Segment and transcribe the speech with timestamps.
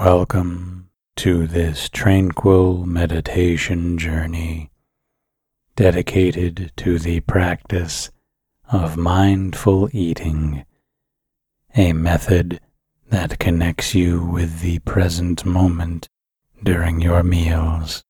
[0.00, 4.70] Welcome to this tranquil meditation journey
[5.74, 8.10] dedicated to the practice
[8.70, 10.66] of mindful eating,
[11.74, 12.60] a method
[13.08, 16.10] that connects you with the present moment
[16.62, 18.04] during your meals.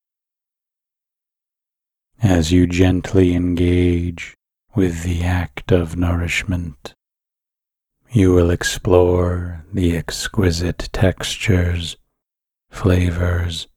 [2.21, 4.37] As you gently engage
[4.75, 6.97] with the act of nourishment,
[8.11, 11.97] you will explore the exquisite textures,
[12.71, 13.69] flavors,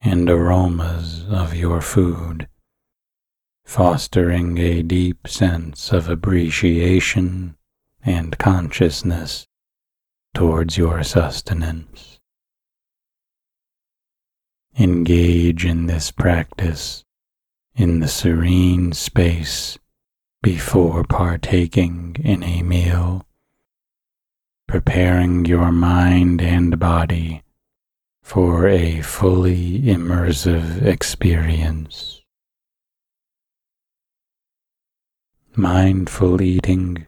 [0.00, 2.48] and aromas of your food,
[3.64, 7.56] fostering a deep sense of appreciation
[8.04, 9.46] and consciousness
[10.34, 12.18] towards your sustenance.
[14.78, 17.04] Engage in this practice
[17.74, 19.78] in the serene space
[20.42, 23.24] before partaking in a meal
[24.68, 27.42] preparing your mind and body
[28.22, 32.20] for a fully immersive experience.
[35.56, 37.06] Mindful eating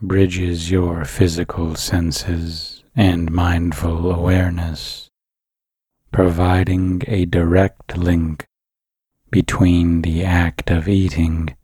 [0.00, 5.10] bridges your physical senses and mindful awareness,
[6.12, 8.46] providing a direct link
[9.30, 11.54] between the act of eating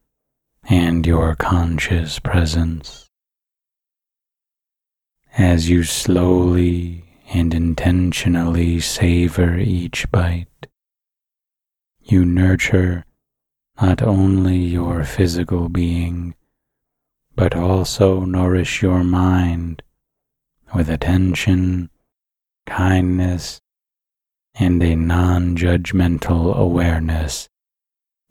[0.69, 3.08] and your conscious presence
[5.39, 10.67] as you slowly and intentionally savor each bite.
[12.03, 13.05] You nurture
[13.81, 16.34] not only your physical being,
[17.36, 19.81] but also nourish your mind
[20.75, 21.89] with attention,
[22.66, 23.61] kindness,
[24.56, 27.48] and a non judgmental awareness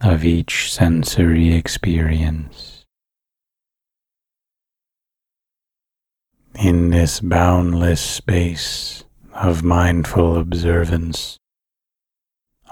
[0.01, 2.76] of each sensory experience.
[6.59, 11.37] In this boundless space of mindful observance,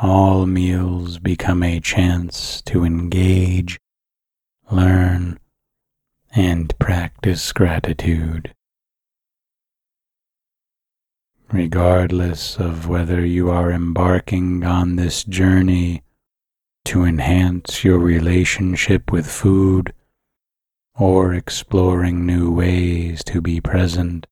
[0.01, 3.79] all meals become a chance to engage,
[4.71, 5.39] learn,
[6.35, 8.53] and practice gratitude.
[11.51, 16.01] Regardless of whether you are embarking on this journey
[16.85, 19.93] to enhance your relationship with food
[20.97, 24.27] or exploring new ways to be present.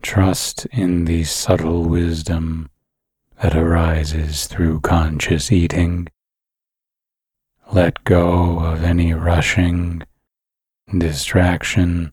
[0.00, 2.70] Trust in the subtle wisdom
[3.42, 6.08] that arises through conscious eating.
[7.72, 10.02] Let go of any rushing,
[10.96, 12.12] distraction,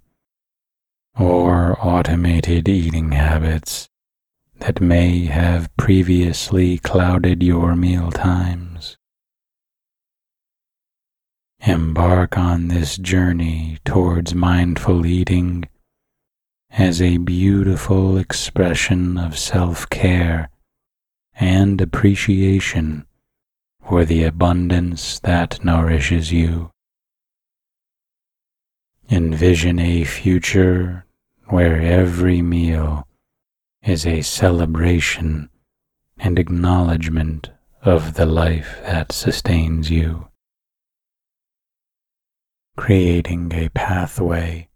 [1.18, 3.88] or automated eating habits
[4.60, 8.98] that may have previously clouded your meal times.
[11.68, 15.68] Embark on this journey towards mindful eating
[16.70, 20.52] as a beautiful expression of self care
[21.34, 23.08] and appreciation
[23.84, 26.70] for the abundance that nourishes you.
[29.10, 31.04] Envision a future
[31.46, 33.08] where every meal
[33.82, 35.50] is a celebration
[36.20, 37.50] and acknowledgement
[37.82, 40.28] of the life that sustains you
[42.76, 44.68] creating a pathway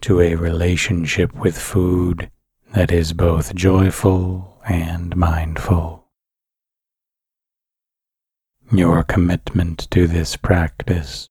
[0.00, 2.30] to a relationship with food
[2.74, 6.04] that is both joyful and mindful.
[8.72, 11.28] Your commitment to this practice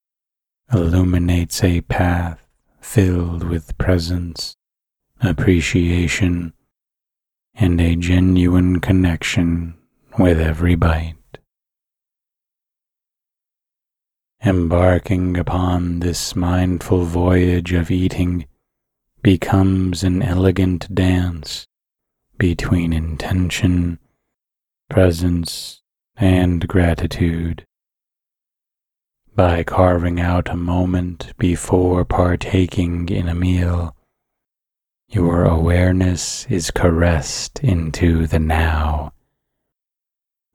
[0.73, 2.47] illuminates a path
[2.81, 4.55] filled with presence,
[5.21, 6.53] appreciation,
[7.53, 9.77] and a genuine connection
[10.17, 11.16] with every bite.
[14.47, 18.47] Embarking upon this mindful voyage of eating
[19.21, 21.67] becomes an elegant dance
[22.37, 23.99] between intention,
[24.89, 25.81] presence,
[26.15, 27.65] and gratitude.
[29.35, 33.97] By carving out a moment before partaking in a meal,
[35.09, 39.11] your awareness is caressed into the now,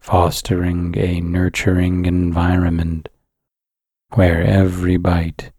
[0.00, 3.10] fostering a nurturing environment
[4.14, 5.52] where every bite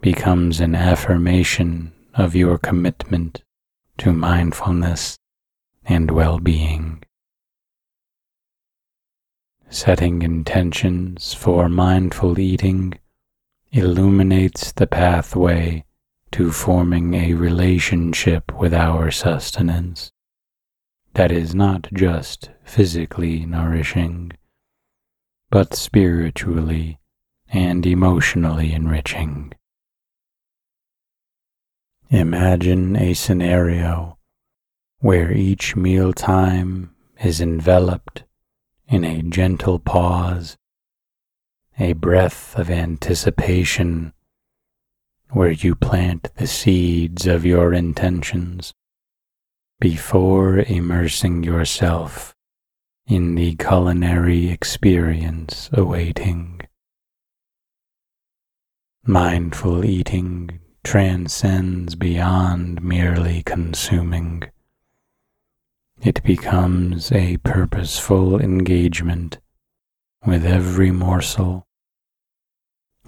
[0.00, 3.42] becomes an affirmation of your commitment
[3.98, 5.16] to mindfulness
[5.84, 7.02] and well being.
[9.70, 12.94] Setting intentions for mindful eating
[13.72, 15.84] illuminates the pathway
[16.32, 20.10] to forming a relationship with our sustenance
[21.14, 24.32] that is not just physically nourishing,
[25.50, 26.98] but spiritually
[27.52, 29.52] and emotionally enriching.
[32.10, 34.18] Imagine a scenario
[35.00, 38.24] where each mealtime is enveloped
[38.88, 40.56] in a gentle pause,
[41.78, 44.12] a breath of anticipation
[45.30, 48.72] where you plant the seeds of your intentions
[49.80, 52.34] before immersing yourself
[53.06, 56.55] in the culinary experience awaiting.
[59.08, 64.42] Mindful eating transcends beyond merely consuming.
[66.02, 69.38] It becomes a purposeful engagement
[70.26, 71.68] with every morsel,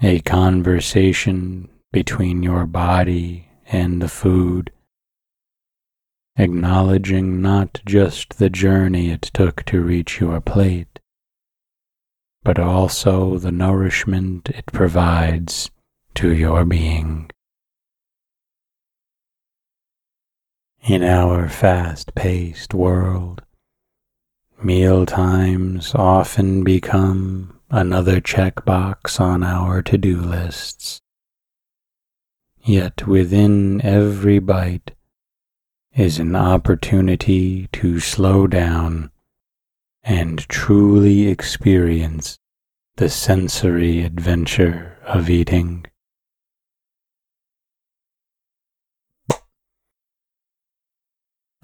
[0.00, 4.70] a conversation between your body and the food,
[6.36, 11.00] acknowledging not just the journey it took to reach your plate,
[12.44, 15.72] but also the nourishment it provides
[16.18, 17.30] to your being.
[20.82, 23.42] In our fast paced world,
[24.60, 31.00] meal times often become another checkbox on our to do lists.
[32.64, 34.96] Yet within every bite
[35.94, 39.12] is an opportunity to slow down
[40.02, 42.40] and truly experience
[42.96, 45.86] the sensory adventure of eating.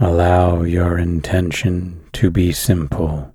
[0.01, 3.33] Allow your intention to be simple,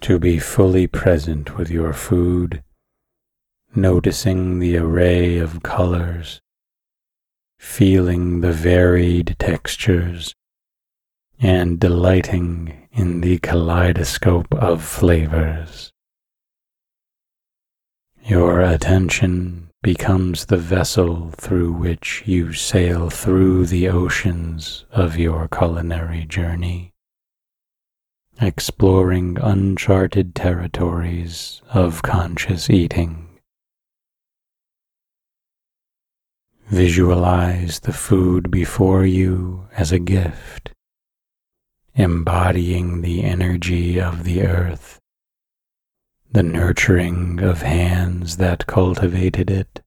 [0.00, 2.64] to be fully present with your food,
[3.72, 6.40] noticing the array of colors,
[7.60, 10.34] feeling the varied textures,
[11.38, 15.92] and delighting in the kaleidoscope of flavors.
[18.24, 26.24] Your attention becomes the vessel through which you sail through the oceans of your culinary
[26.24, 26.92] journey,
[28.40, 33.28] exploring uncharted territories of conscious eating.
[36.66, 40.72] Visualize the food before you as a gift,
[41.94, 44.98] embodying the energy of the earth
[46.36, 49.80] the nurturing of hands that cultivated it,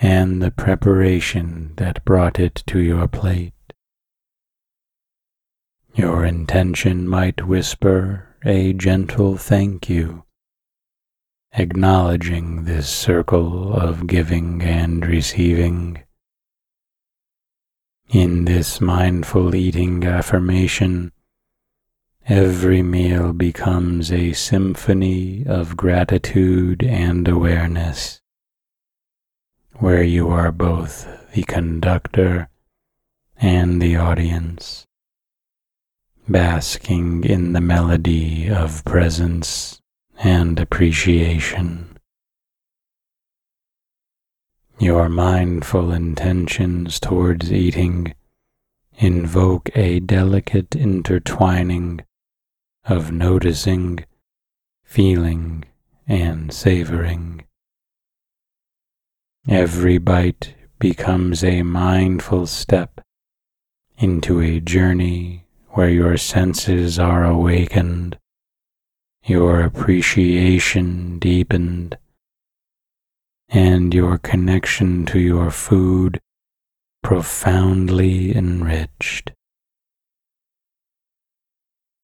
[0.00, 3.52] and the preparation that brought it to your plate.
[5.94, 10.24] Your intention might whisper a gentle thank you,
[11.52, 16.02] acknowledging this circle of giving and receiving.
[18.08, 21.12] In this mindful eating affirmation,
[22.28, 28.20] Every meal becomes a symphony of gratitude and awareness,
[29.74, 32.48] where you are both the conductor
[33.38, 34.86] and the audience,
[36.28, 39.80] basking in the melody of presence
[40.18, 41.98] and appreciation.
[44.78, 48.14] Your mindful intentions towards eating
[48.96, 52.00] invoke a delicate intertwining
[52.84, 54.04] of noticing,
[54.84, 55.64] feeling,
[56.08, 57.44] and savoring.
[59.48, 63.00] Every bite becomes a mindful step
[63.98, 68.18] into a journey where your senses are awakened,
[69.24, 71.96] your appreciation deepened,
[73.48, 76.20] and your connection to your food
[77.02, 79.32] profoundly enriched.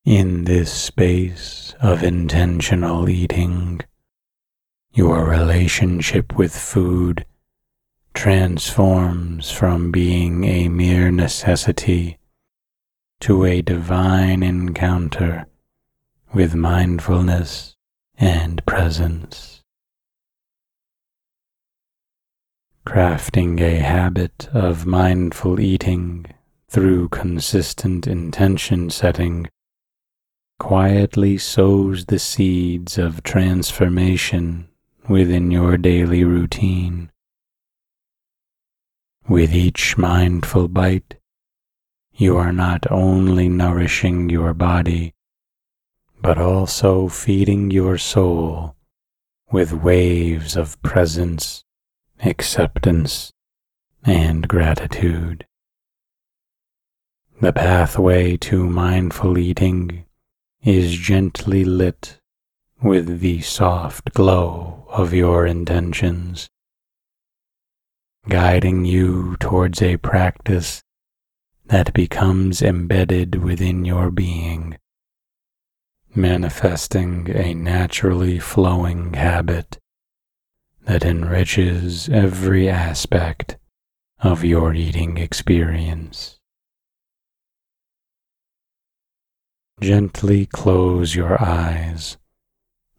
[0.09, 3.83] In this space of intentional eating,
[4.95, 7.27] your relationship with food
[8.15, 12.19] transforms from being a mere necessity
[13.21, 15.45] to a divine encounter
[16.33, 17.77] with mindfulness
[18.17, 19.63] and presence.
[22.87, 26.25] Crafting a habit of mindful eating
[26.67, 29.51] through consistent intention setting
[30.59, 34.69] quietly sows the seeds of transformation
[35.09, 37.11] within your daily routine.
[39.29, 41.17] With each mindful bite,
[42.13, 45.15] you are not only nourishing your body,
[46.21, 48.75] but also feeding your soul
[49.53, 51.65] with waves of presence,
[52.25, 53.33] acceptance,
[54.03, 55.47] and gratitude.
[57.41, 60.05] The pathway to mindful eating
[60.63, 62.19] is gently lit
[62.83, 66.49] with the soft glow of your intentions,
[68.29, 70.83] guiding you towards a practice
[71.67, 74.79] that becomes embedded within your being,
[76.15, 79.79] manifesting a naturally flowing habit
[80.83, 83.59] that enriches every aspect
[84.21, 86.38] of your eating experience.
[89.81, 92.17] Gently close your eyes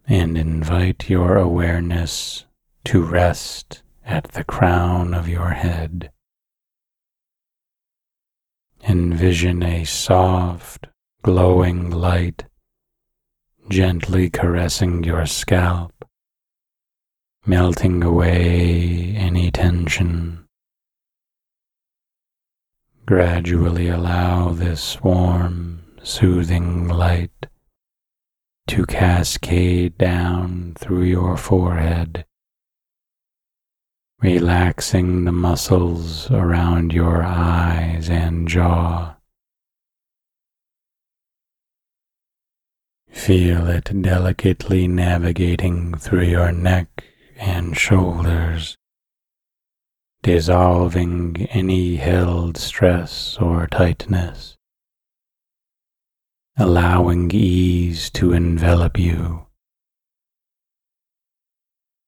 [0.08, 2.46] and invite your awareness
[2.86, 6.12] to rest at the crown of your head.
[8.88, 10.88] Envision a soft,
[11.22, 12.46] glowing light
[13.70, 15.94] gently caressing your scalp,
[17.46, 20.44] melting away any tension.
[23.06, 27.48] Gradually allow this warm, soothing light
[28.68, 32.26] to cascade down through your forehead,
[34.22, 39.16] relaxing the muscles around your eyes and jaw.
[43.10, 47.04] Feel it delicately navigating through your neck
[47.38, 48.78] and shoulders,
[50.22, 54.58] dissolving any held stress or tightness,
[56.60, 59.46] allowing ease to envelop you.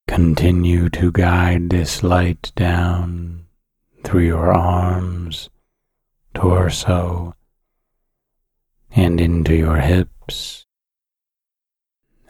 [0.08, 3.46] Continue to guide this light down
[4.04, 5.50] through your arms,
[6.34, 7.34] torso,
[8.92, 10.66] and into your hips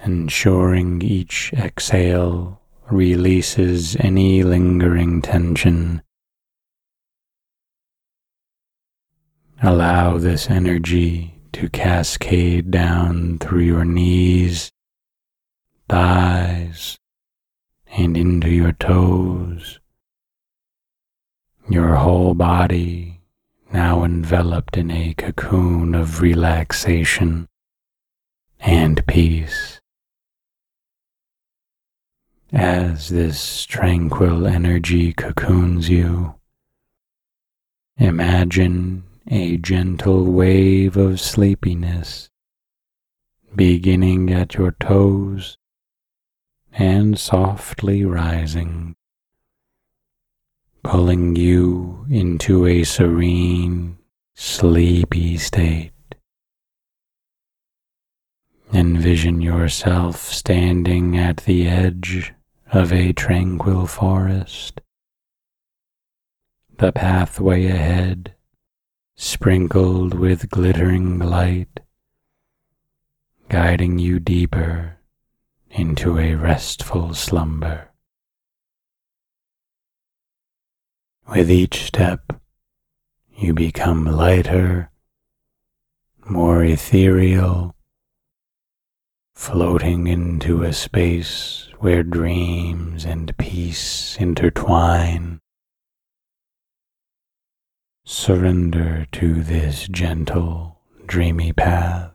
[0.03, 6.01] ensuring each exhale releases any lingering tension.
[9.61, 14.71] Allow this energy to cascade down through your knees,
[15.89, 16.97] thighs,
[17.87, 19.79] and into your toes.
[21.69, 23.21] Your whole body
[23.71, 27.47] now enveloped in a cocoon of relaxation
[28.59, 29.79] and peace.
[32.53, 36.35] As this tranquil energy cocoons you,
[37.97, 42.29] imagine a gentle wave of sleepiness
[43.55, 45.57] beginning at your toes
[46.73, 48.95] and softly rising,
[50.83, 53.97] pulling you into a serene,
[54.35, 55.91] sleepy state.
[58.73, 62.33] Envision yourself standing at the edge
[62.71, 64.79] of a tranquil forest.
[66.77, 68.33] The pathway ahead,
[69.23, 71.79] sprinkled with glittering light,
[73.49, 74.97] guiding you deeper
[75.69, 77.91] into a restful slumber.
[81.27, 82.41] With each step,
[83.37, 84.89] you become lighter,
[86.25, 87.75] more ethereal,
[89.35, 95.39] floating into a space where dreams and peace intertwine.
[98.03, 102.11] Surrender to this gentle, dreamy path,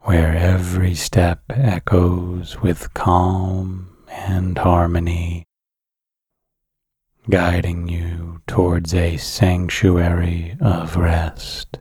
[0.00, 5.44] where every step echoes with calm and harmony,
[7.28, 11.78] guiding you towards a sanctuary of rest.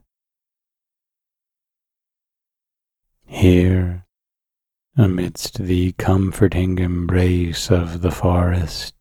[3.26, 4.06] Here,
[4.98, 8.94] amidst the comforting embrace of the forest,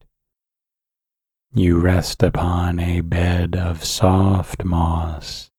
[1.52, 5.50] you rest upon a bed of soft moss,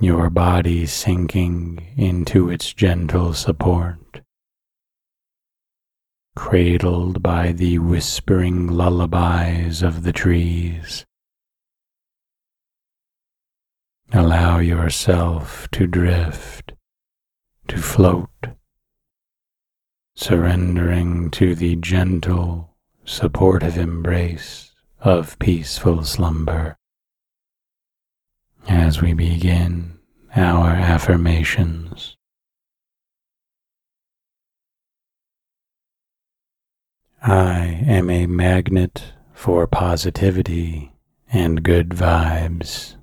[0.00, 4.22] your body sinking into its gentle support,
[6.34, 11.06] cradled by the whispering lullabies of the trees.
[14.12, 16.72] Allow yourself to drift,
[17.68, 18.30] to float,
[20.16, 22.75] surrendering to the gentle,
[23.06, 26.76] supportive embrace of peaceful slumber.
[28.68, 29.98] As we begin
[30.34, 32.16] our affirmations,
[37.22, 40.92] I am a magnet for positivity
[41.32, 42.96] and good vibes.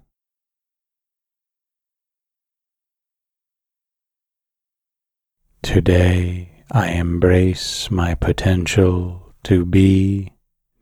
[5.62, 10.34] Today I embrace my potential to be,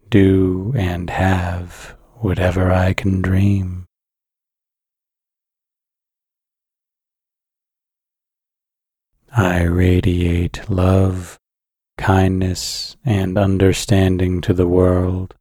[0.10, 3.86] do, and have whatever I can dream.
[9.34, 11.40] I radiate love,
[11.98, 15.36] kindness, and understanding to the world,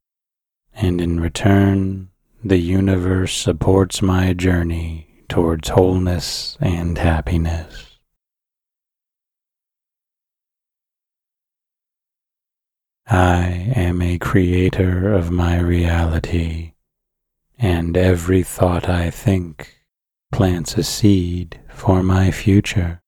[0.72, 2.10] and in return,
[2.42, 7.89] the universe supports my journey towards wholeness and happiness.
[13.12, 16.74] I am a creator of my reality,
[17.58, 19.84] and every thought I think
[20.30, 23.02] plants a seed for my future.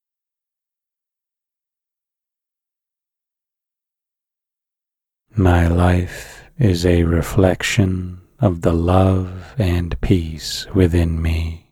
[5.37, 11.71] My life is a reflection of the love and peace within me.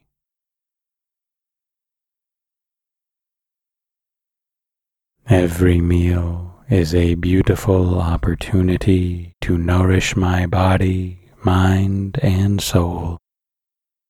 [5.28, 13.18] Every meal is a beautiful opportunity to nourish my body, mind, and soul,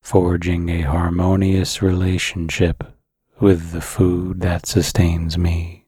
[0.03, 2.85] forging a harmonious relationship
[3.41, 5.87] with the food that sustains me.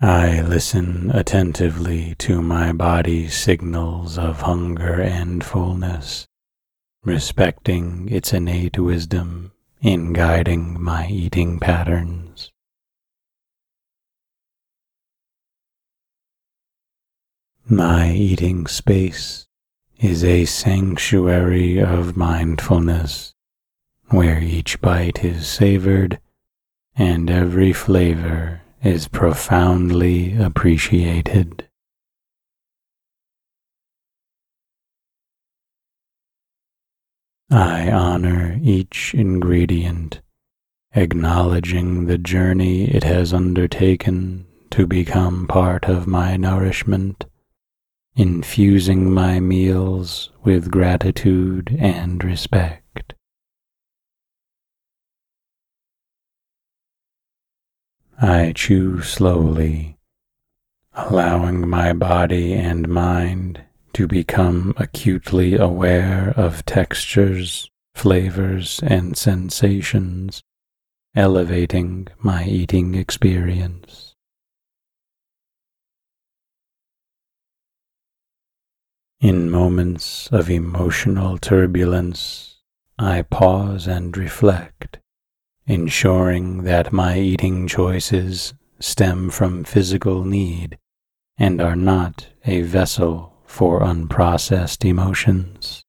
[0.00, 6.28] I listen attentively to my body's signals of hunger and fullness,
[7.02, 9.50] respecting its innate wisdom
[9.84, 12.50] in guiding my eating patterns.
[17.68, 19.46] My eating space
[19.98, 23.34] is a sanctuary of mindfulness
[24.08, 26.18] where each bite is savored
[26.96, 31.68] and every flavor is profoundly appreciated.
[37.54, 40.20] I honor each ingredient,
[40.92, 47.26] acknowledging the journey it has undertaken to become part of my nourishment,
[48.16, 53.14] infusing my meals with gratitude and respect.
[58.20, 59.96] I chew slowly,
[60.92, 63.62] allowing my body and mind
[63.94, 70.42] to become acutely aware of textures, flavors, and sensations,
[71.14, 74.14] elevating my eating experience.
[79.20, 82.58] In moments of emotional turbulence,
[82.98, 84.98] I pause and reflect
[85.66, 90.78] ensuring that my eating choices stem from physical need
[91.38, 95.84] and are not a vessel for unprocessed emotions.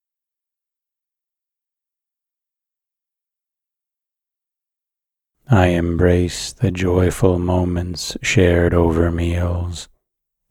[5.49, 9.89] I embrace the joyful moments shared over meals,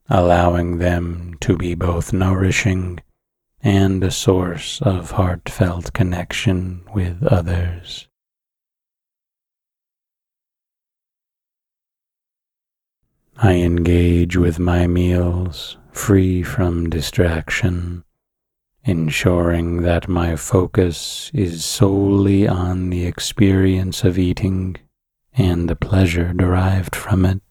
[0.09, 2.99] allowing them to be both nourishing
[3.61, 8.09] and a source of heartfelt connection with others.
[13.37, 18.03] I engage with my meals free from distraction,
[18.83, 24.75] ensuring that my focus is solely on the experience of eating
[25.33, 27.41] and the pleasure derived from it.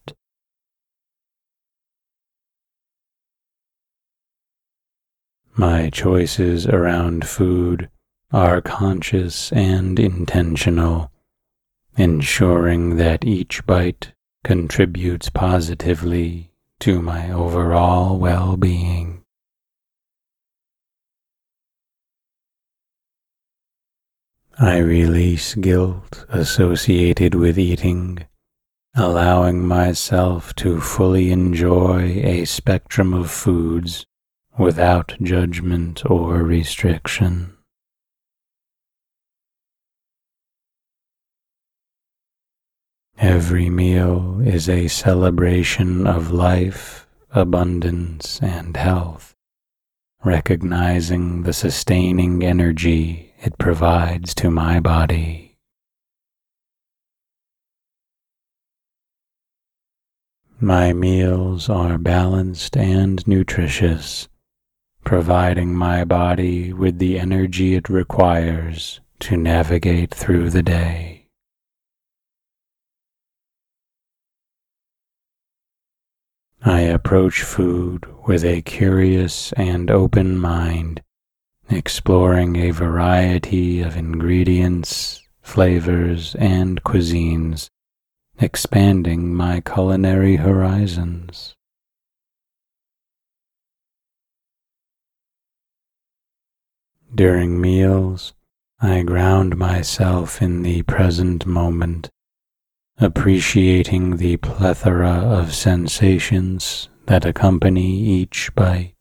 [5.56, 7.88] My choices around food
[8.30, 11.10] are conscious and intentional,
[11.96, 14.12] ensuring that each bite
[14.44, 19.24] contributes positively to my overall well being.
[24.58, 28.24] I release guilt associated with eating,
[28.94, 34.06] allowing myself to fully enjoy a spectrum of foods
[34.56, 37.53] without judgment or restriction.
[43.18, 49.36] Every meal is a celebration of life, abundance, and health,
[50.24, 55.56] recognizing the sustaining energy it provides to my body.
[60.60, 64.28] My meals are balanced and nutritious,
[65.04, 71.23] providing my body with the energy it requires to navigate through the day.
[76.66, 81.02] I approach food with a curious and open mind,
[81.68, 87.68] exploring a variety of ingredients, flavors, and cuisines,
[88.40, 91.54] expanding my culinary horizons.
[97.14, 98.32] During meals,
[98.80, 102.08] I ground myself in the present moment
[102.98, 108.94] appreciating the plethora of sensations that accompany each bite.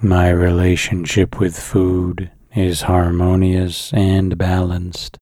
[0.00, 5.18] My relationship with food is harmonious and balanced,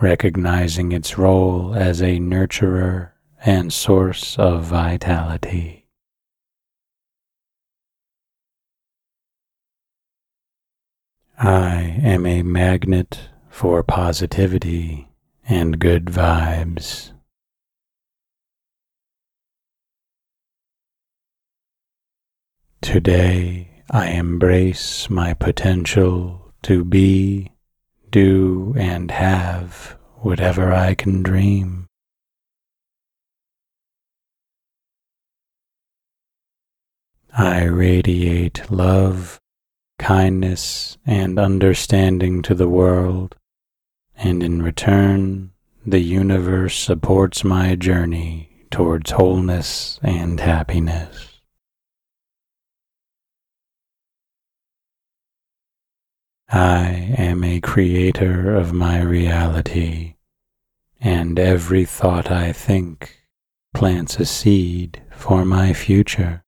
[0.00, 3.10] recognizing its role as a nurturer
[3.44, 5.79] and source of vitality.
[11.42, 15.08] I am a magnet for positivity
[15.48, 17.12] and good vibes.
[22.82, 27.52] Today, I embrace my potential to be,
[28.10, 31.86] do, and have whatever I can dream.
[37.32, 39.39] I radiate love,
[40.00, 43.36] kindness, and understanding to the world,
[44.16, 45.52] and in return,
[45.86, 51.40] the universe supports my journey towards wholeness and happiness.
[56.48, 60.14] I am a creator of my reality,
[61.00, 63.26] and every thought I think
[63.74, 66.42] plants a seed for my future.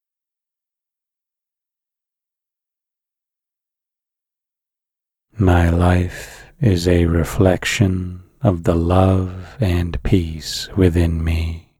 [5.38, 11.72] My life is a reflection of the love and peace within me.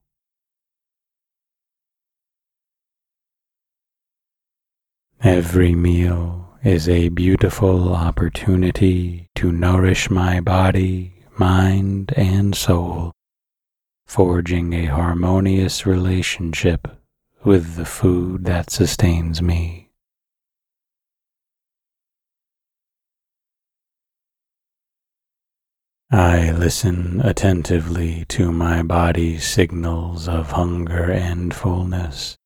[5.22, 13.12] Every meal is a beautiful opportunity to nourish my body, mind, and soul,
[14.06, 16.88] forging a harmonious relationship
[17.44, 19.81] with the food that sustains me.
[26.14, 32.36] I listen attentively to my body's signals of hunger and fullness,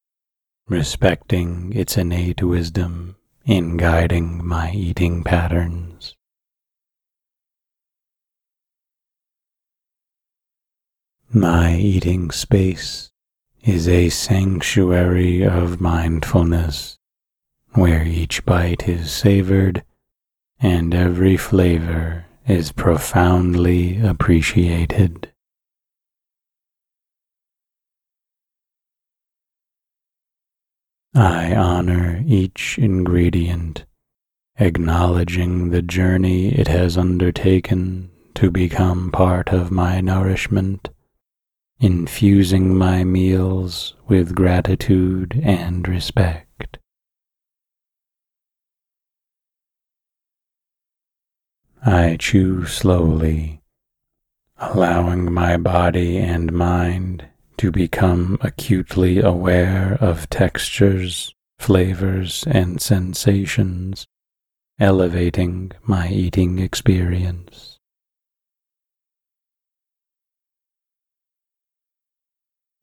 [0.68, 6.14] respecting its innate wisdom in guiding my eating patterns.
[11.29, 13.11] My eating space
[13.64, 16.98] is a sanctuary of mindfulness
[17.72, 19.83] where each bite is savored
[20.61, 25.32] and every flavor is profoundly appreciated.
[31.14, 33.87] I honor each ingredient,
[34.59, 40.90] acknowledging the journey it has undertaken to become part of my nourishment,
[41.80, 46.78] infusing my meals with gratitude and respect.
[51.88, 53.61] I chew slowly,
[54.57, 64.05] allowing my body and mind to become acutely aware of textures, flavors, and sensations,
[64.81, 67.79] elevating my eating experience.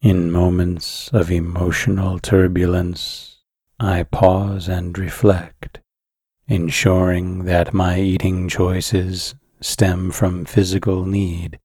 [0.02, 3.42] In moments of emotional turbulence,
[3.82, 5.82] I pause and reflect,
[6.48, 11.60] ensuring that my eating choices stem from physical need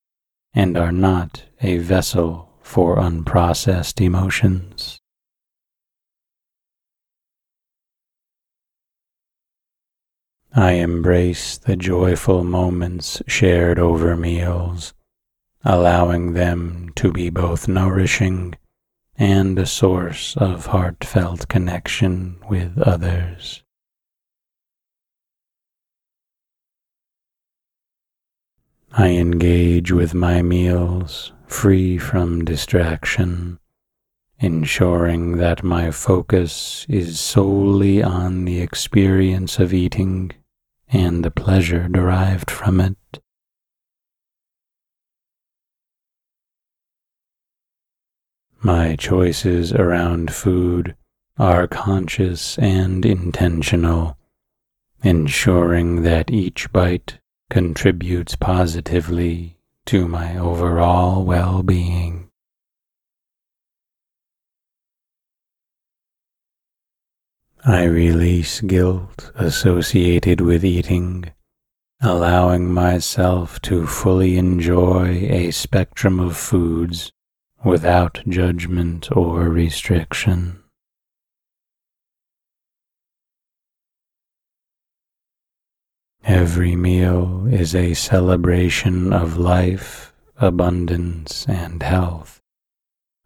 [0.55, 5.01] and are not a vessel for unprocessed emotions.
[10.55, 14.95] I embrace the joyful moments shared over meals,
[15.65, 18.55] allowing them to be both nourishing
[19.17, 23.63] and a source of heartfelt connection with others.
[29.01, 33.61] I engage with my meals free from distraction,
[34.41, 40.33] ensuring that my focus is solely on the experience of eating
[40.89, 43.21] and the pleasure derived from it.
[48.61, 50.97] My choices around food
[51.39, 54.19] are conscious and intentional,
[55.05, 59.57] ensuring that each bite contributes positively
[59.87, 62.29] to my overall well being.
[67.65, 71.33] I release guilt associated with eating,
[72.01, 77.13] allowing myself to fully enjoy a spectrum of foods
[77.65, 80.58] without judgment or restriction.
[86.29, 92.43] Every meal is a celebration of life, abundance, and health,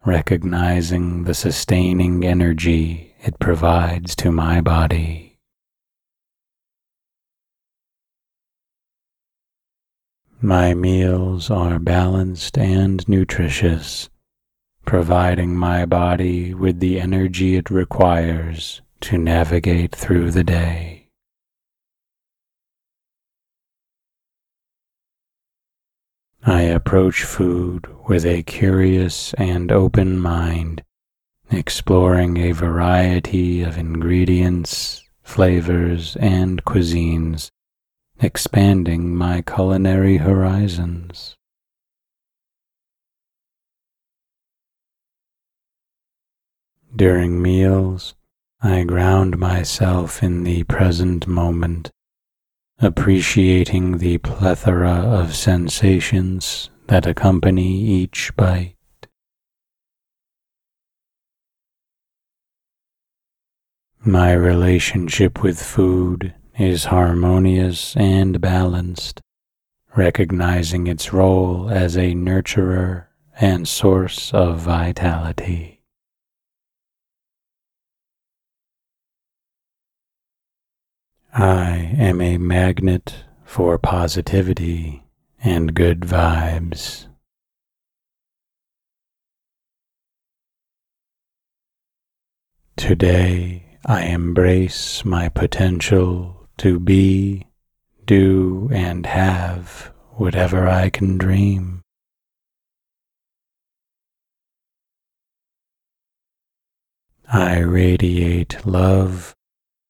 [0.05, 5.37] recognizing the sustaining energy it provides to my body.
[10.39, 14.09] My meals are balanced and nutritious,
[14.85, 21.02] providing my body with the energy it requires to navigate through the day.
[26.45, 30.83] I approach food with a curious and open mind,
[31.49, 37.49] exploring a variety of ingredients, flavors, and cuisines,
[38.19, 41.35] expanding my culinary horizons.
[46.93, 48.15] During meals,
[48.61, 51.89] I ground myself in the present moment
[52.79, 58.75] appreciating the plethora of sensations that accompany each bite.
[64.05, 69.21] My relationship with food is harmonious and balanced,
[69.95, 73.05] recognizing its role as a nurturer
[73.39, 75.72] and source of vitality.
[81.35, 85.03] I am a magnet for positivity
[85.43, 87.07] and good vibes.
[92.77, 97.47] Today I embrace my potential to be,
[98.05, 101.81] do, and have whatever I can dream.
[107.27, 109.33] I radiate love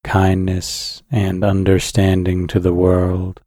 [0.03, 3.41] kindness, and understanding to the world,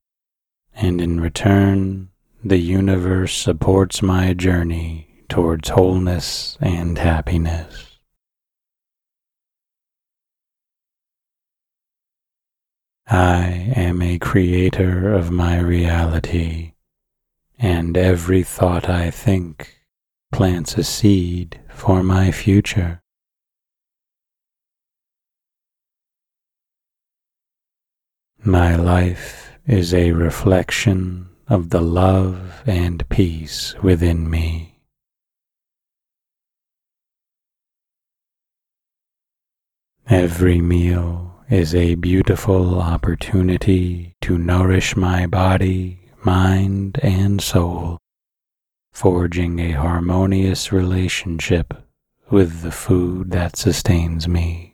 [0.74, 2.08] and in return,
[2.42, 7.98] the universe supports my journey towards wholeness and happiness.
[13.08, 16.72] I am a creator of my reality,
[17.58, 19.78] and every thought I think
[20.32, 23.00] plants a seed for my future.
[28.46, 34.78] My life is a reflection of the love and peace within me.
[40.08, 47.98] Every meal is a beautiful opportunity to nourish my body, mind, and soul,
[48.92, 51.74] forging a harmonious relationship
[52.30, 54.65] with the food that sustains me.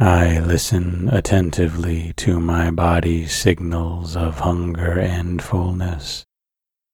[0.00, 6.24] I listen attentively to my body's signals of hunger and fullness,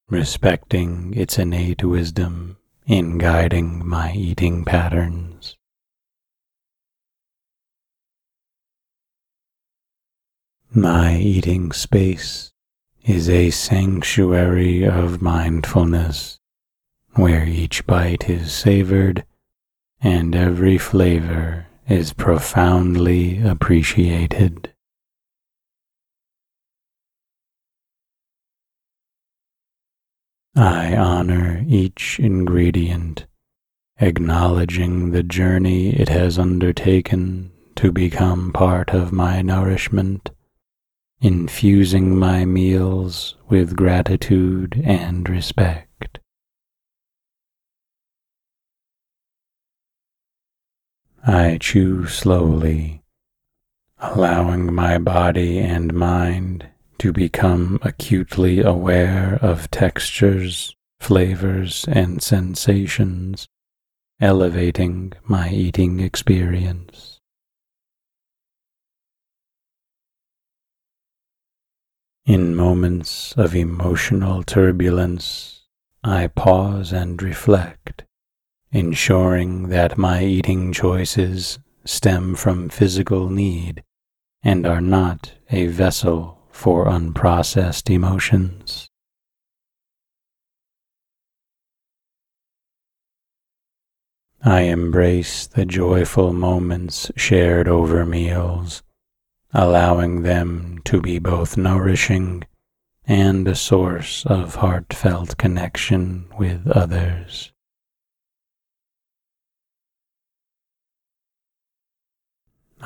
[0.09, 5.55] respecting its innate wisdom in guiding my eating patterns.
[10.73, 12.53] My eating space
[13.03, 16.39] is a sanctuary of mindfulness
[17.13, 19.25] where each bite is savored
[20.01, 24.71] and every flavor is profoundly appreciated.
[30.55, 33.25] I honor each ingredient,
[33.99, 40.31] acknowledging the journey it has undertaken to become part of my nourishment,
[41.19, 45.84] infusing my meals with gratitude and respect.
[51.27, 53.01] I chew slowly,
[53.97, 56.67] allowing my body and mind
[56.99, 63.47] to become acutely aware of textures, flavors, and sensations,
[64.21, 67.19] elevating my eating experience.
[72.27, 75.63] In moments of emotional turbulence,
[76.03, 78.03] I pause and reflect
[78.71, 83.83] ensuring that my eating choices stem from physical need
[84.43, 88.89] and are not a vessel for unprocessed emotions.
[94.43, 98.83] I embrace the joyful moments shared over meals,
[99.51, 102.43] allowing them to be both nourishing
[103.07, 107.51] and a source of heartfelt connection with others.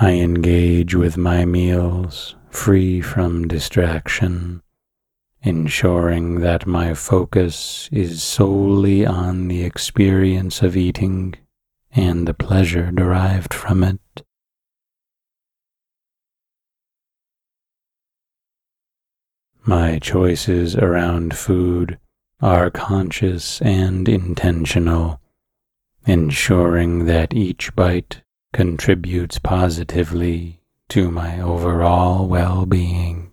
[0.02, 4.62] I engage with my meals free from distraction,
[5.42, 11.36] ensuring that my focus is solely on the experience of eating
[11.92, 14.24] and the pleasure derived from it.
[19.66, 22.00] My choices around food
[22.40, 25.20] are conscious and intentional,
[26.06, 28.22] ensuring that each bite
[28.54, 33.32] contributes positively to my overall well being.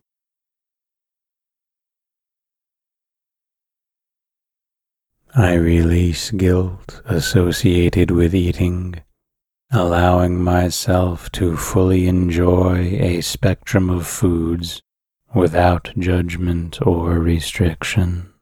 [5.35, 9.03] I release guilt associated with eating,
[9.71, 14.81] allowing myself to fully enjoy a spectrum of foods
[15.35, 18.33] without judgment or restriction.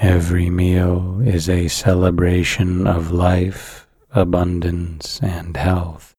[0.00, 6.14] Every meal is a celebration of life, abundance, and health,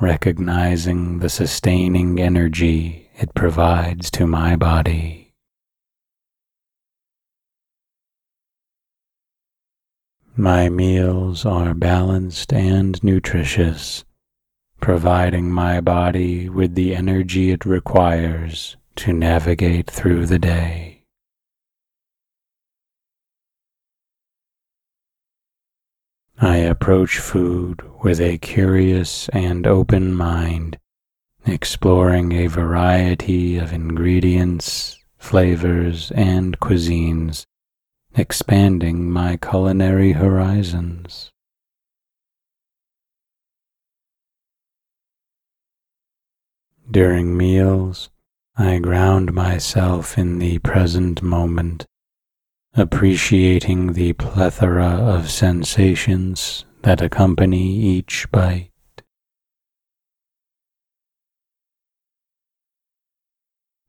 [0.00, 5.34] recognizing the sustaining energy it provides to my body.
[10.34, 14.06] My meals are balanced and nutritious,
[14.80, 20.95] providing my body with the energy it requires to navigate through the day.
[26.38, 30.78] I approach food with a curious and open mind,
[31.46, 37.46] exploring a variety of ingredients, flavors, and cuisines,
[38.14, 41.30] expanding my culinary horizons.
[46.90, 48.10] During meals,
[48.58, 51.86] I ground myself in the present moment,
[52.76, 58.70] appreciating the plethora of sensations that accompany each bite.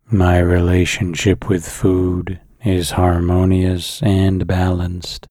[0.09, 5.27] My relationship with food is harmonious and balanced,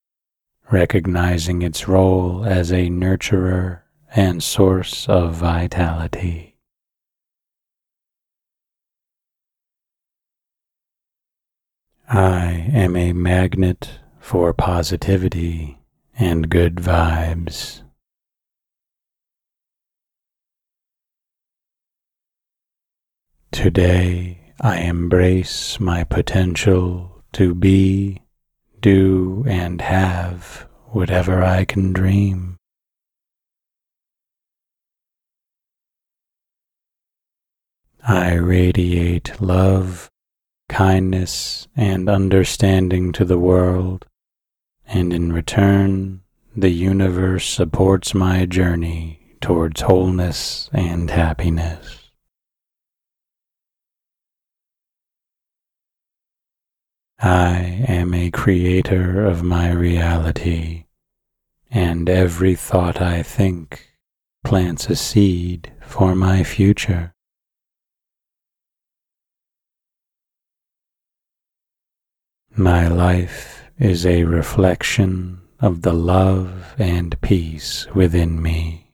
[0.70, 3.80] recognizing its role as a nurturer
[4.14, 6.55] and source of vitality.
[12.08, 15.80] I am a magnet for positivity
[16.16, 17.82] and good vibes.
[23.50, 28.22] Today I embrace my potential to be,
[28.80, 32.56] do, and have whatever I can dream.
[38.06, 40.08] I radiate love
[40.68, 44.06] kindness, and understanding to the world,
[44.86, 46.22] and in return,
[46.54, 52.10] the universe supports my journey towards wholeness and happiness.
[57.18, 60.84] I am a creator of my reality,
[61.70, 63.92] and every thought I think
[64.44, 67.15] plants a seed for my future.
[72.58, 78.92] My life is a reflection of the love and peace within me.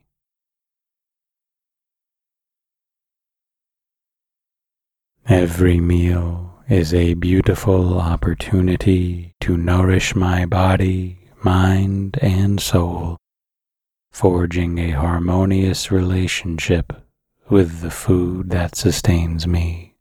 [5.29, 13.15] Every meal is a beautiful opportunity to nourish my body, mind, and soul,
[14.11, 16.91] forging a harmonious relationship
[17.49, 19.92] with the food that sustains me.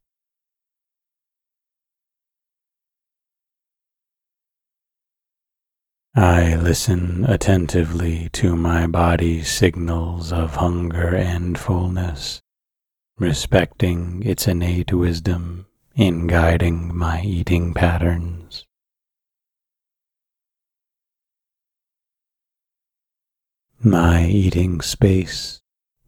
[6.15, 12.43] I listen attentively to my body's signals of hunger and fullness,
[13.17, 18.67] respecting its innate wisdom in guiding my eating patterns.
[23.81, 25.63] My eating space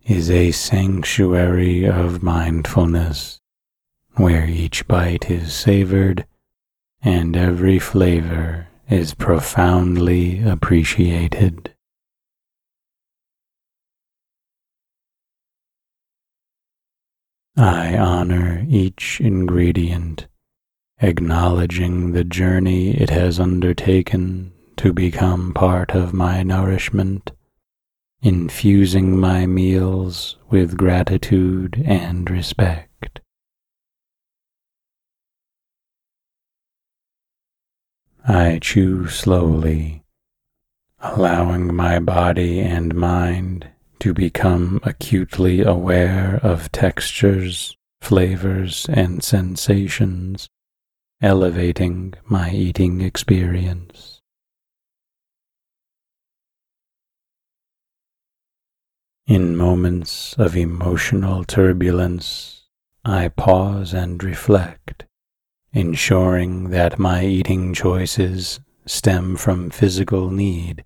[0.05, 3.41] is a sanctuary of mindfulness
[4.17, 6.27] where each bite is savored
[7.03, 11.75] and every flavor is profoundly appreciated.
[17.57, 20.27] I honor each ingredient,
[21.01, 27.31] acknowledging the journey it has undertaken to become part of my nourishment,
[28.23, 32.94] infusing my meals with gratitude and respect.
[38.27, 40.03] I chew slowly,
[40.99, 43.69] allowing my body and mind
[43.99, 50.49] to become acutely aware of textures, flavors, and sensations,
[51.21, 54.23] elevating my eating experience.
[59.27, 62.69] In moments of emotional turbulence,
[63.05, 65.05] I pause and reflect,
[65.75, 70.85] ensuring that my eating choices stem from physical need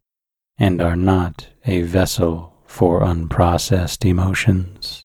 [0.56, 5.04] and are not a vessel for unprocessed emotions.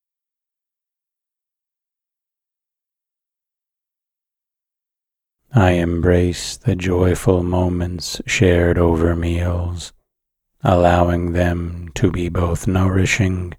[5.53, 9.93] I embrace the joyful moments shared over meals,
[10.63, 13.53] allowing them to be both nourishing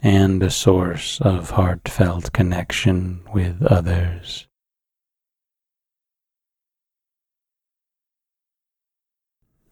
[0.00, 4.47] and a source of heartfelt connection with others.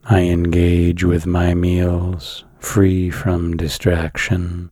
[0.09, 4.71] I engage with my meals free from distraction,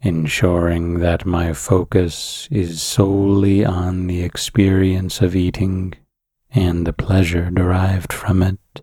[0.00, 5.92] ensuring that my focus is solely on the experience of eating
[6.50, 8.82] and the pleasure derived from it.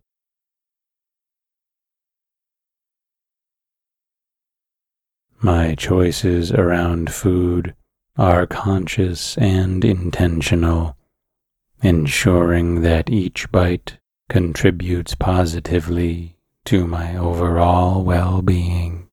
[5.42, 7.74] My choices around food
[8.16, 10.96] are conscious and intentional,
[11.82, 13.98] ensuring that each bite
[14.34, 19.08] contributes positively to my overall well being.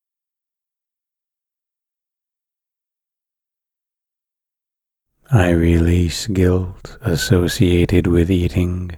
[5.31, 8.93] I release guilt associated with eating,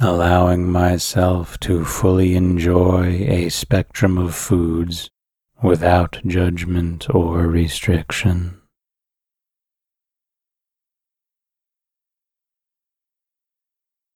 [0.00, 5.10] allowing myself to fully enjoy a spectrum of foods
[5.62, 8.61] without judgment or restriction.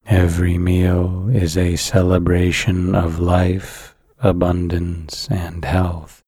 [0.08, 6.22] Every meal is a celebration of life, abundance, and health,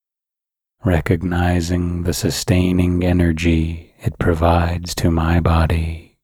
[0.85, 6.16] recognizing the sustaining energy it provides to my body.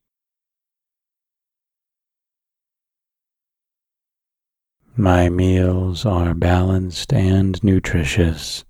[4.96, 8.64] My meals are balanced and nutritious,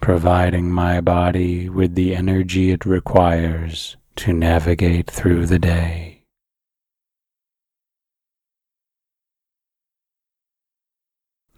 [0.00, 6.13] providing my body with the energy it requires to navigate through the day.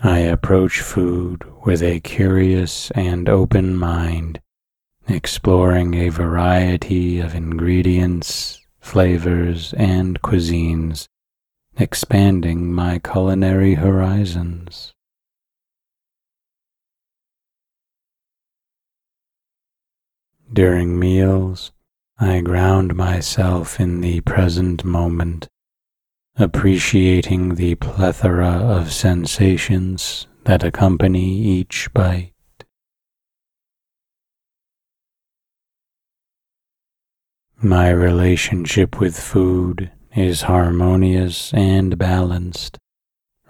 [0.03, 4.41] I approach food with a curious and open mind,
[5.09, 11.09] exploring a variety of ingredients, flavors, and cuisines,
[11.79, 14.93] expanding my culinary horizons.
[20.53, 21.73] During meals,
[22.19, 25.49] I ground myself in the present moment
[26.39, 32.33] appreciating the plethora of sensations that accompany each bite.
[37.63, 42.77] My relationship with food is harmonious and balanced,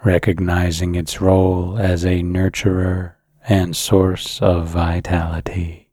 [0.05, 3.15] recognizing its role as a nurturer
[3.49, 5.86] and source of vitality.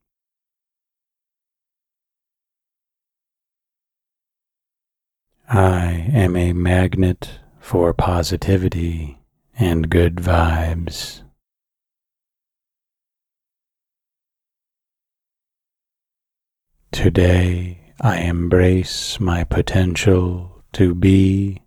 [5.57, 9.21] I am a magnet for positivity
[9.57, 11.23] and good vibes.
[16.91, 21.63] Today I embrace my potential to be,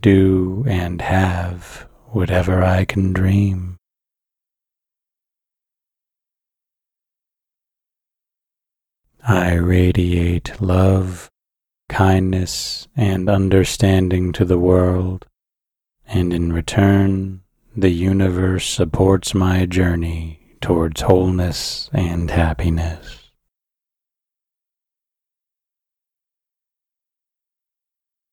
[0.00, 3.78] do, and have whatever I can dream.
[9.26, 11.32] I radiate love
[11.88, 15.26] kindness, and understanding to the world,
[16.06, 17.42] and in return,
[17.76, 23.30] the universe supports my journey towards wholeness and happiness.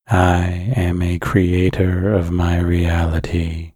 [0.06, 3.72] I am a creator of my reality,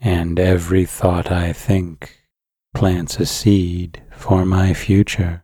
[0.00, 2.28] and every thought I think
[2.74, 5.43] plants a seed for my future.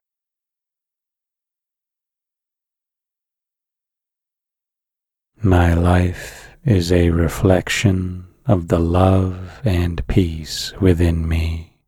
[5.43, 11.79] My life is a reflection of the love and peace within me.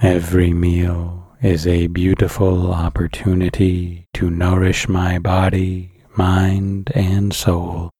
[0.00, 7.90] Every meal is a beautiful opportunity to nourish my body, mind, and soul,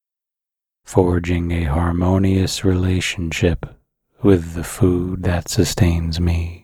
[0.85, 3.67] forging a harmonious relationship
[4.21, 6.64] with the food that sustains me.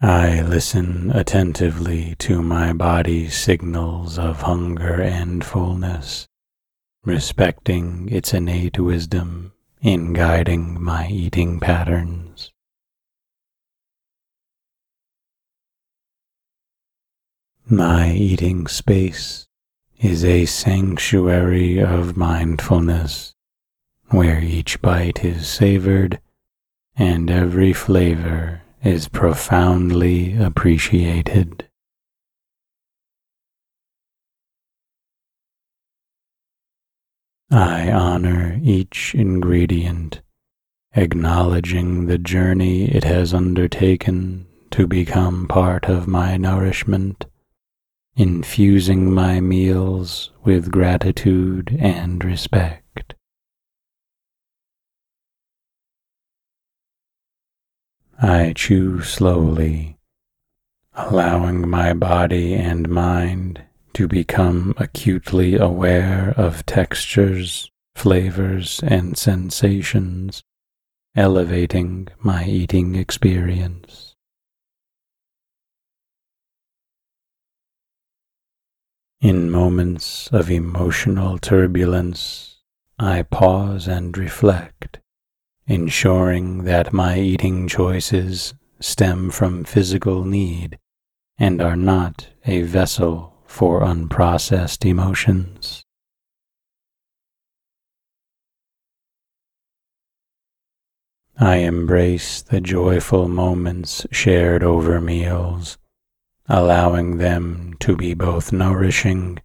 [0.00, 6.28] I listen attentively to my body's signals of hunger and fullness,
[7.02, 12.52] respecting its innate wisdom in guiding my eating patterns.
[17.66, 19.46] My eating space
[19.98, 23.34] is a sanctuary of mindfulness
[24.08, 26.20] where each bite is savored
[26.96, 31.68] and every flavor is profoundly appreciated.
[37.50, 40.20] I honor each ingredient,
[40.94, 47.24] acknowledging the journey it has undertaken to become part of my nourishment,
[48.16, 53.15] infusing my meals with gratitude and respect.
[58.18, 59.98] I chew slowly,
[60.94, 63.62] allowing my body and mind
[63.92, 70.42] to become acutely aware of textures, flavors, and sensations,
[71.14, 74.14] elevating my eating experience.
[79.20, 82.62] In moments of emotional turbulence,
[82.98, 85.00] I pause and reflect
[85.66, 90.78] ensuring that my eating choices stem from physical need
[91.38, 95.82] and are not a vessel for unprocessed emotions.
[101.38, 105.76] I embrace the joyful moments shared over meals,
[106.48, 109.40] allowing them to be both nourishing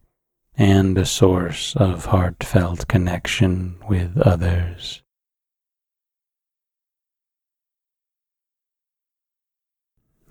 [0.56, 5.02] and a source of heartfelt connection with others.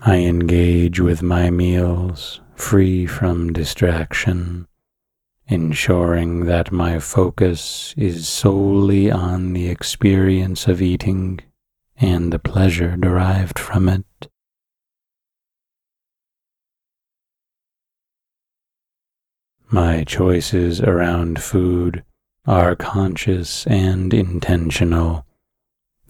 [0.02, 4.66] I engage with my meals free from distraction,
[5.46, 11.40] ensuring that my focus is solely on the experience of eating
[11.98, 14.28] and the pleasure derived from it.
[19.70, 22.04] My choices around food
[22.46, 25.26] are conscious and intentional,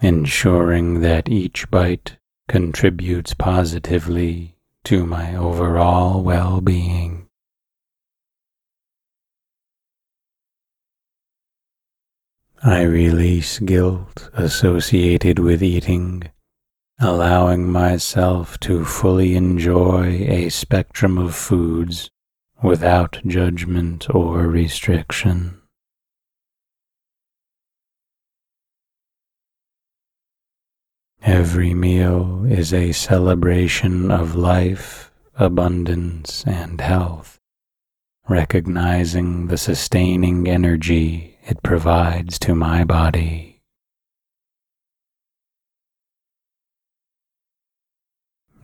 [0.00, 2.18] ensuring that each bite
[2.50, 7.28] contributes positively to my overall well being.
[12.60, 16.24] I release guilt associated with eating,
[16.98, 22.10] allowing myself to fully enjoy a spectrum of foods
[22.64, 25.59] without judgment or restriction.
[31.22, 37.38] Every meal is a celebration of life, abundance, and health,
[38.26, 43.60] recognizing the sustaining energy it provides to my body.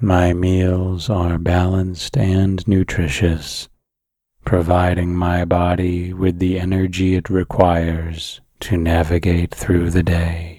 [0.00, 3.68] My meals are balanced and nutritious,
[4.46, 10.55] providing my body with the energy it requires to navigate through the day.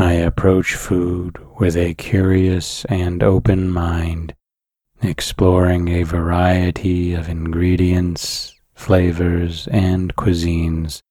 [0.00, 4.32] I approach food with a curious and open mind,
[5.02, 11.02] exploring a variety of ingredients, flavors, and cuisines,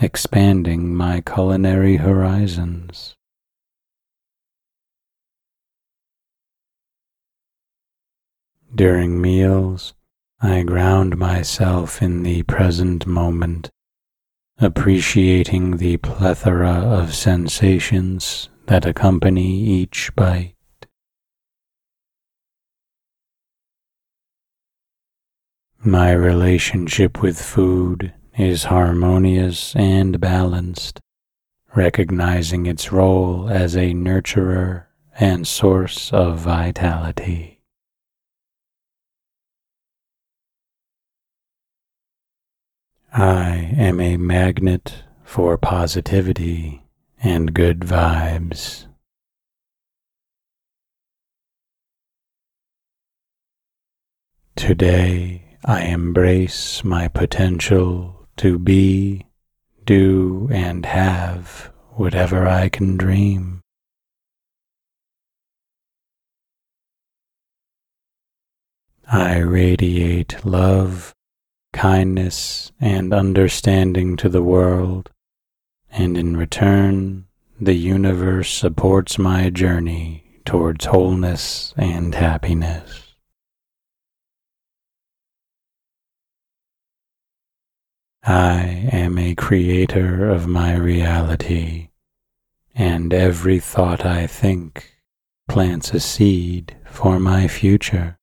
[0.00, 3.14] expanding my culinary horizons.
[8.74, 9.94] During meals,
[10.40, 13.70] I ground myself in the present moment
[14.58, 20.54] appreciating the plethora of sensations that accompany each bite.
[25.84, 31.00] My relationship with food is harmonious and balanced,
[31.74, 34.86] recognizing its role as a nurturer
[35.20, 37.55] and source of vitality.
[43.18, 46.82] I am a magnet for positivity
[47.22, 48.88] and good vibes.
[54.54, 59.24] Today I embrace my potential to be,
[59.86, 63.62] do, and have whatever I can dream.
[69.10, 71.15] I radiate love
[71.76, 75.10] kindness, and understanding to the world,
[75.90, 77.26] and in return,
[77.60, 83.14] the universe supports my journey towards wholeness and happiness.
[88.24, 91.90] I am a creator of my reality,
[92.74, 94.96] and every thought I think
[95.46, 98.16] plants a seed for my future.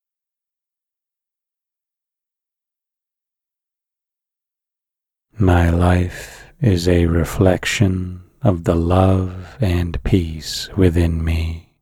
[5.38, 11.74] My life is a reflection of the love and peace within me.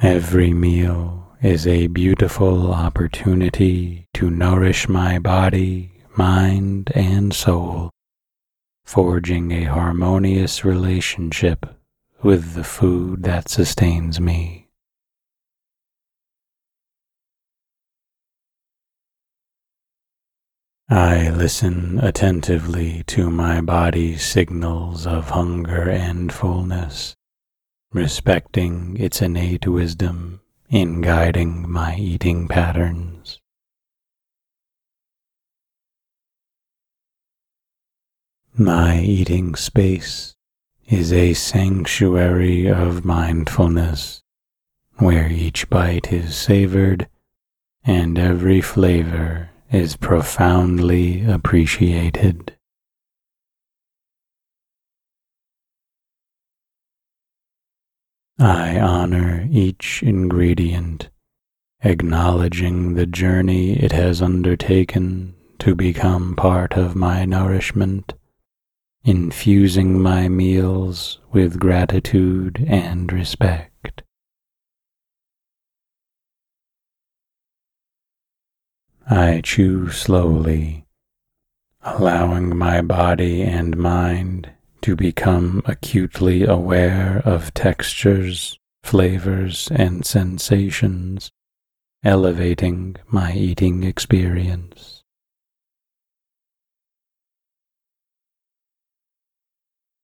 [0.00, 7.90] Every meal is a beautiful opportunity to nourish my body, mind, and soul,
[8.86, 11.66] forging a harmonious relationship
[12.22, 14.61] with the food that sustains me.
[20.90, 27.14] I listen attentively to my body's signals of hunger and fullness,
[27.92, 33.40] respecting its innate wisdom in guiding my eating patterns.
[38.54, 40.34] My eating space
[40.86, 44.22] is a sanctuary of mindfulness
[44.96, 47.08] where each bite is savored
[47.82, 52.54] and every flavor is profoundly appreciated.
[58.38, 61.08] I honor each ingredient,
[61.82, 68.14] acknowledging the journey it has undertaken to become part of my nourishment,
[69.04, 74.01] infusing my meals with gratitude and respect.
[79.14, 80.86] I chew slowly,
[81.82, 84.50] allowing my body and mind
[84.80, 91.30] to become acutely aware of textures, flavors, and sensations,
[92.02, 95.04] elevating my eating experience.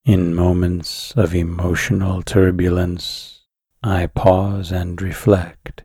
[0.04, 3.46] In moments of emotional turbulence,
[3.82, 5.84] I pause and reflect,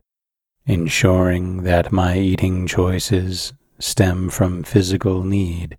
[0.66, 5.78] ensuring that my eating choices stem from physical need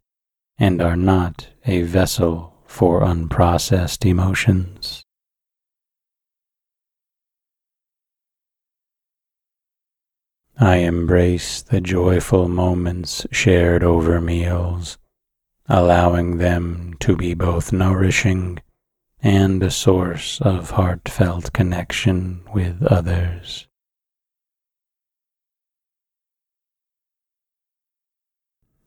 [0.59, 5.05] and are not a vessel for unprocessed emotions.
[10.59, 14.99] I embrace the joyful moments shared over meals,
[15.69, 18.61] allowing them to be both nourishing
[19.21, 23.67] and a source of heartfelt connection with others.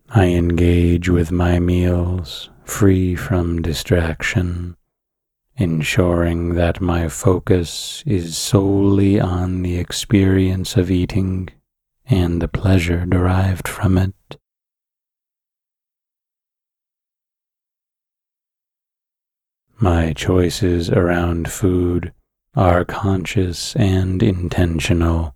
[0.09, 4.77] I engage with my meals free from distraction,
[5.57, 11.49] ensuring that my focus is solely on the experience of eating
[12.05, 14.37] and the pleasure derived from it.
[19.77, 22.13] My choices around food
[22.55, 25.35] are conscious and intentional,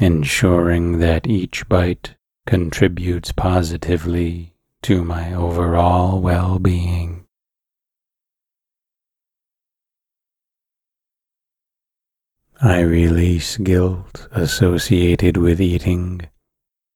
[0.00, 2.15] ensuring that each bite
[2.46, 7.26] contributes positively to my overall well being.
[12.62, 16.22] I release guilt associated with eating,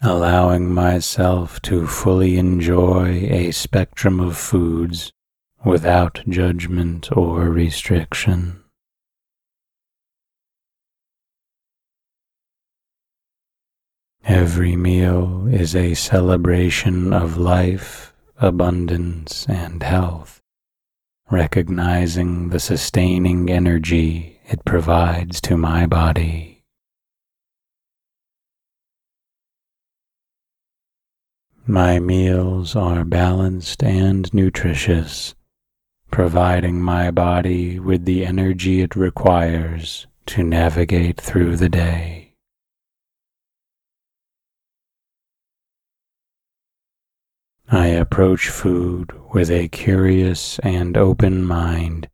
[0.00, 5.12] allowing myself to fully enjoy a spectrum of foods
[5.64, 8.59] without judgment or restriction.
[14.30, 20.40] Every meal is a celebration of life, abundance, and health,
[21.32, 26.62] recognizing the sustaining energy it provides to my body.
[31.66, 35.34] My meals are balanced and nutritious,
[36.12, 42.29] providing my body with the energy it requires to navigate through the day.
[47.72, 52.08] I approach food with a curious and open mind,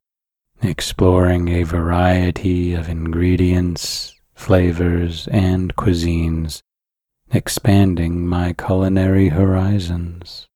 [0.61, 6.61] exploring a variety of ingredients, flavors, and cuisines,
[7.33, 10.47] expanding my culinary horizons.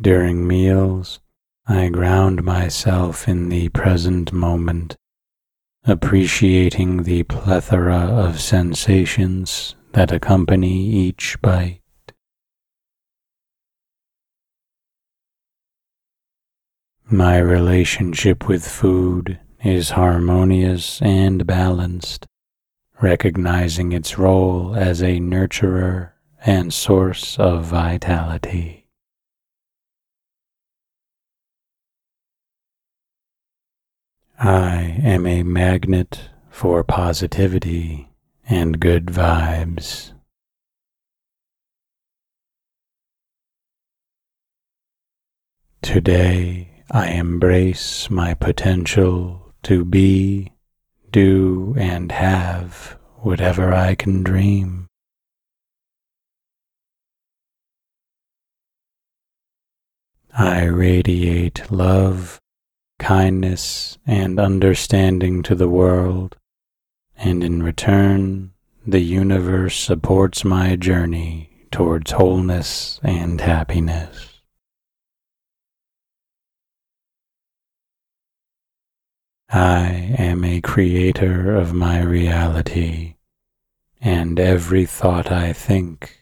[0.00, 1.18] During meals,
[1.66, 4.96] I ground myself in the present moment
[5.84, 11.80] appreciating the plethora of sensations that accompany each bite.
[17.12, 22.26] My relationship with food is harmonious and balanced,
[23.00, 26.12] recognizing its role as a nurturer
[26.44, 28.79] and source of vitality.
[34.42, 38.08] I am a magnet for positivity
[38.48, 40.12] and good vibes.
[45.82, 50.54] Today I embrace my potential to be,
[51.12, 54.86] do, and have whatever I can dream.
[60.32, 62.39] I radiate love,
[63.00, 66.36] kindness, and understanding to the world,
[67.16, 68.52] and in return,
[68.86, 74.42] the universe supports my journey towards wholeness and happiness.
[79.50, 83.14] I am a creator of my reality,
[84.00, 86.20] and every thought I think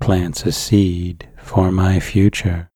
[0.00, 2.68] plants a seed for my future.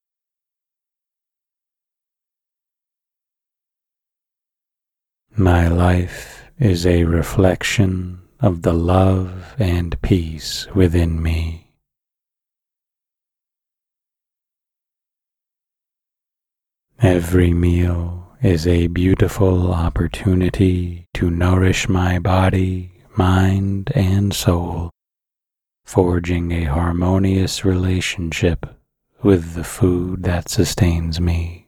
[5.40, 11.72] My life is a reflection of the love and peace within me.
[17.00, 24.90] Every meal is a beautiful opportunity to nourish my body, mind, and soul,
[25.86, 28.66] forging a harmonious relationship
[29.22, 31.59] with the food that sustains me.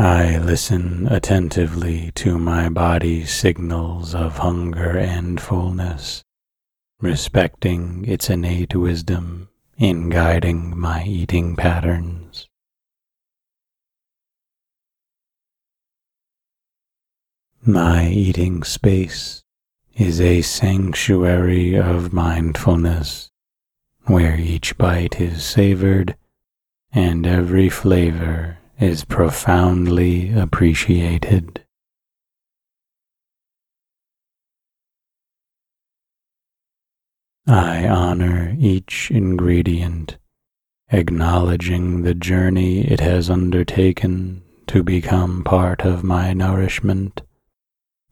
[0.00, 6.22] I listen attentively to my body's signals of hunger and fullness,
[7.00, 12.46] respecting its innate wisdom in guiding my eating patterns.
[17.60, 19.42] My eating space
[19.96, 23.30] is a sanctuary of mindfulness
[24.04, 26.16] where each bite is savored
[26.92, 31.64] and every flavor is profoundly appreciated.
[37.46, 40.18] I honor each ingredient,
[40.92, 47.22] acknowledging the journey it has undertaken to become part of my nourishment,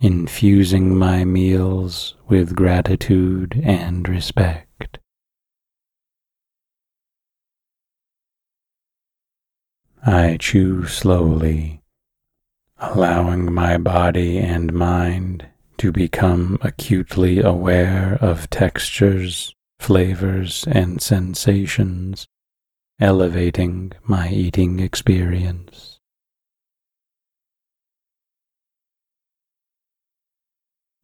[0.01, 4.66] infusing my meals with gratitude and respect.
[10.09, 11.83] I chew slowly,
[12.79, 15.49] allowing my body and mind
[15.79, 22.29] to become acutely aware of textures, flavors, and sensations,
[23.01, 25.99] elevating my eating experience.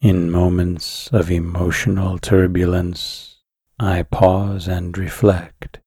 [0.01, 3.41] In moments of emotional turbulence,
[3.81, 5.81] I pause and reflect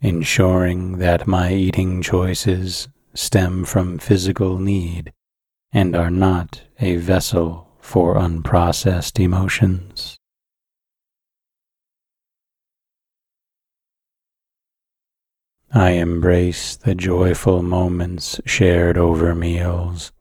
[0.00, 5.12] ensuring that my eating choices stem from physical need
[5.72, 10.18] and are not a vessel for unprocessed emotions.
[15.72, 20.12] I embrace the joyful moments shared over meals,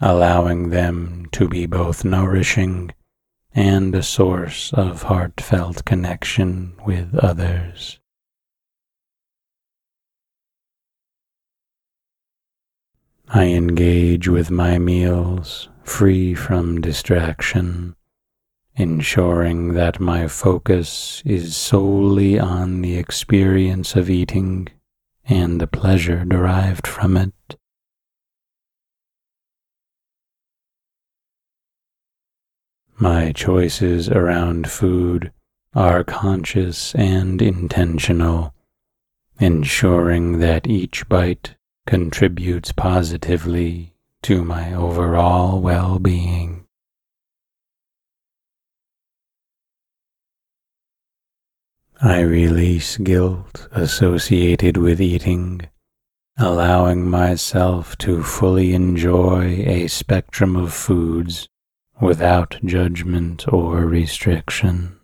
[0.00, 2.92] allowing them to be both nourishing
[3.54, 7.98] and a source of heartfelt connection with others.
[13.36, 17.96] I engage with my meals free from distraction,
[18.76, 24.68] ensuring that my focus is solely on the experience of eating
[25.24, 27.56] and the pleasure derived from it.
[33.00, 35.32] My choices around food
[35.74, 38.54] are conscious and intentional,
[39.40, 41.56] ensuring that each bite
[41.86, 46.64] contributes positively to my overall well being.
[52.00, 55.62] I release guilt associated with eating,
[56.36, 61.48] allowing myself to fully enjoy a spectrum of foods
[62.00, 64.98] without judgment or restriction.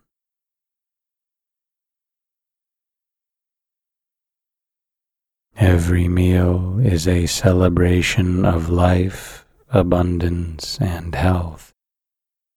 [5.61, 11.75] Every meal is a celebration of life, abundance, and health,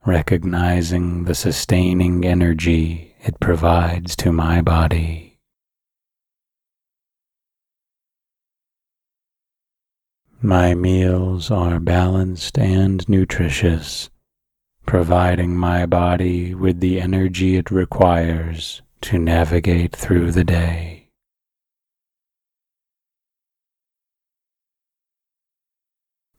[0.05, 5.37] recognizing the sustaining energy it provides to my body.
[10.41, 14.09] My meals are balanced and nutritious,
[14.85, 21.02] providing my body with the energy it requires to navigate through the day.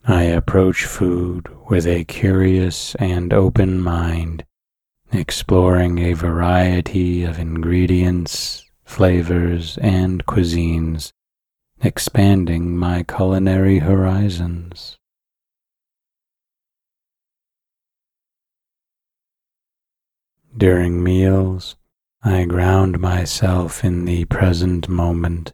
[0.07, 4.45] I approach food with a curious and open mind,
[5.11, 11.13] exploring a variety of ingredients, flavors, and cuisines,
[11.83, 14.99] expanding my culinary horizons.
[20.55, 21.77] During meals,
[22.23, 25.53] I ground myself in the present moment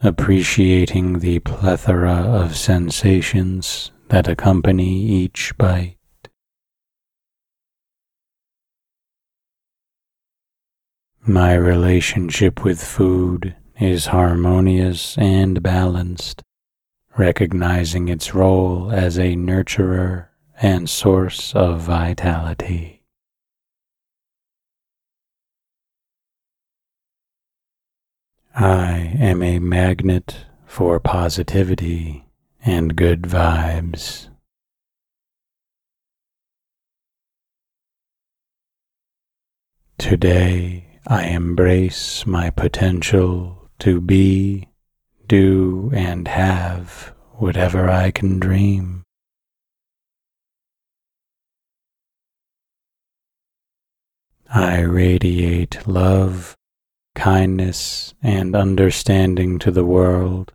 [0.00, 5.96] appreciating the plethora of sensations that accompany each bite.
[11.26, 16.42] My relationship with food is harmonious and balanced,
[17.16, 20.26] recognizing its role as a nurturer
[20.60, 22.93] and source of vitality.
[28.56, 32.24] I am a magnet for positivity
[32.64, 34.28] and good vibes.
[39.98, 44.68] Today I embrace my potential to be,
[45.26, 49.02] do, and have whatever I can dream.
[54.48, 56.54] I radiate love
[57.14, 60.52] kindness, and understanding to the world,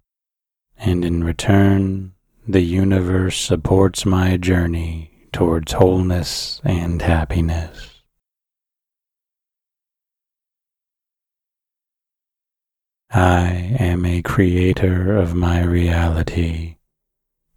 [0.78, 2.14] and in return,
[2.47, 8.01] the universe supports my journey towards wholeness and happiness.
[13.12, 16.76] I am a creator of my reality,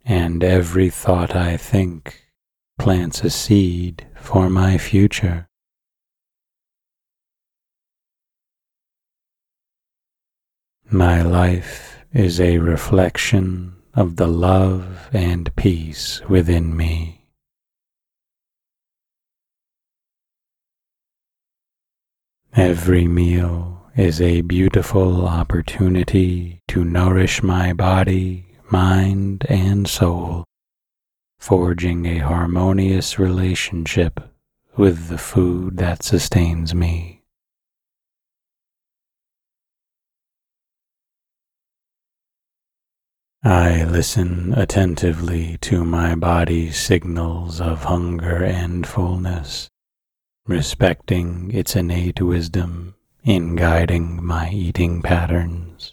[0.05, 2.25] and every thought I think
[2.79, 5.49] plants a seed for my future.
[10.95, 17.29] My life is a reflection of the love and peace within me.
[22.55, 30.45] Every meal is a beautiful opportunity to nourish my body, mind, and soul,
[31.39, 34.21] forging a harmonious relationship
[34.77, 37.22] with the food that sustains me.
[43.45, 49.69] I listen attentively to my body's signals of hunger and fullness,
[50.47, 55.93] respecting its innate wisdom in guiding my eating patterns.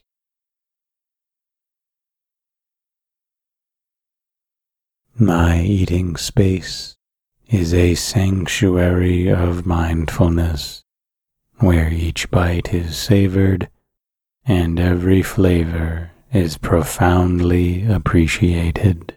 [5.18, 6.98] My eating space
[7.48, 10.84] is a sanctuary of mindfulness
[11.58, 13.70] where each bite is savored
[14.46, 19.16] and every flavor is profoundly appreciated.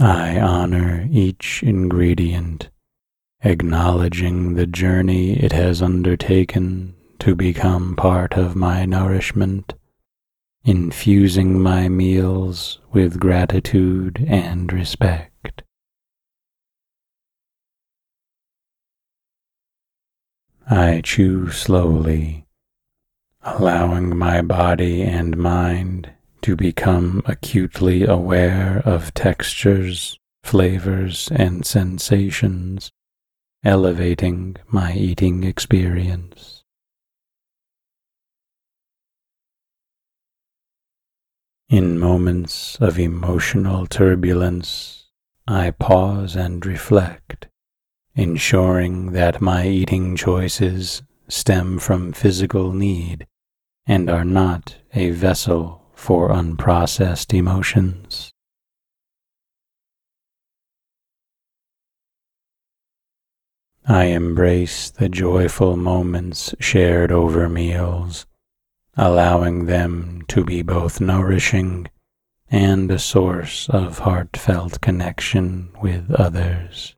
[0.00, 2.70] I honor each ingredient,
[3.42, 9.74] acknowledging the journey it has undertaken to become part of my nourishment,
[10.64, 15.27] infusing my meals with gratitude and respect.
[20.70, 22.44] I chew slowly,
[23.40, 26.10] allowing my body and mind
[26.42, 32.90] to become acutely aware of textures, flavors, and sensations,
[33.64, 36.64] elevating my eating experience.
[41.70, 45.06] In moments of emotional turbulence,
[45.46, 47.48] I pause and reflect
[48.18, 53.24] ensuring that my eating choices stem from physical need
[53.86, 58.32] and are not a vessel for unprocessed emotions.
[63.86, 68.26] I embrace the joyful moments shared over meals,
[68.96, 71.86] allowing them to be both nourishing
[72.50, 76.96] and a source of heartfelt connection with others.